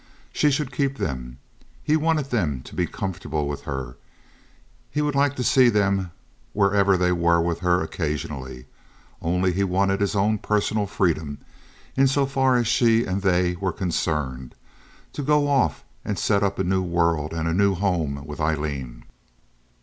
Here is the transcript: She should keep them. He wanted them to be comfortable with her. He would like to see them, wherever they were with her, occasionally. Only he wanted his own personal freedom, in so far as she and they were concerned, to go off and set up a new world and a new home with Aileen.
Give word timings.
She 0.33 0.49
should 0.49 0.71
keep 0.71 0.97
them. 0.97 1.37
He 1.83 1.95
wanted 1.95 2.31
them 2.31 2.61
to 2.61 2.73
be 2.73 2.87
comfortable 2.87 3.47
with 3.47 3.65
her. 3.65 3.97
He 4.89 4.99
would 4.99 5.13
like 5.13 5.35
to 5.35 5.43
see 5.43 5.69
them, 5.69 6.09
wherever 6.53 6.97
they 6.97 7.11
were 7.11 7.39
with 7.39 7.59
her, 7.59 7.83
occasionally. 7.83 8.65
Only 9.21 9.53
he 9.53 9.63
wanted 9.63 10.01
his 10.01 10.15
own 10.15 10.39
personal 10.39 10.87
freedom, 10.87 11.37
in 11.95 12.07
so 12.07 12.25
far 12.25 12.55
as 12.57 12.65
she 12.65 13.05
and 13.05 13.21
they 13.21 13.55
were 13.57 13.71
concerned, 13.71 14.55
to 15.13 15.21
go 15.21 15.47
off 15.47 15.83
and 16.03 16.17
set 16.17 16.41
up 16.41 16.57
a 16.57 16.63
new 16.63 16.81
world 16.81 17.31
and 17.31 17.47
a 17.47 17.53
new 17.53 17.75
home 17.75 18.25
with 18.25 18.41
Aileen. 18.41 19.03